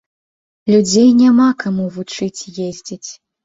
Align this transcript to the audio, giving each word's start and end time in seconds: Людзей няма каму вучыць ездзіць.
Людзей 0.75 1.09
няма 1.21 1.47
каму 1.67 1.87
вучыць 2.01 2.47
ездзіць. 2.73 3.09